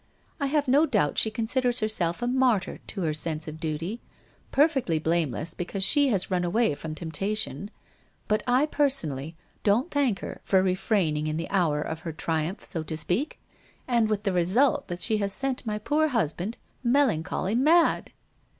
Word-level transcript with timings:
I 0.39 0.47
have 0.47 0.67
no 0.67 0.87
doubt 0.87 1.19
she 1.19 1.29
considers 1.29 1.79
herself 1.79 2.23
a 2.23 2.27
martyr 2.27 2.79
to 2.87 3.01
her 3.03 3.13
sense 3.13 3.47
of 3.47 3.59
duty— 3.59 4.01
perfectly 4.51 4.97
blameless 4.97 5.53
because 5.53 5.83
she 5.83 6.07
has 6.07 6.31
run 6.31 6.43
away 6.43 6.73
from 6.73 6.95
temptation— 6.95 7.69
but 8.27 8.41
I 8.47 8.65
personally, 8.65 9.35
don't 9.61 9.91
thank 9.91 10.17
her 10.21 10.41
for 10.43 10.63
refraining 10.63 11.27
in 11.27 11.37
the 11.37 11.51
hour 11.51 11.83
of 11.83 11.99
her 11.99 12.13
triumph, 12.13 12.65
so 12.65 12.81
to 12.81 12.97
speak, 12.97 13.39
and 13.87 14.09
with 14.09 14.23
the 14.23 14.33
result 14.33 14.87
that 14.87 15.01
she 15.01 15.17
has 15.17 15.33
sent 15.33 15.67
my 15.67 15.77
poor 15.77 16.07
husband 16.07 16.57
melancholy 16.83 17.53
mad 17.53 18.11